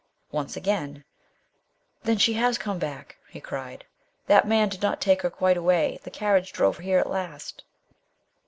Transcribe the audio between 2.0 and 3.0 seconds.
Then she has come